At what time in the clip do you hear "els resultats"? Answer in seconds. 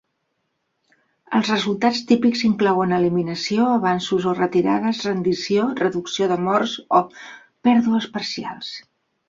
1.39-1.99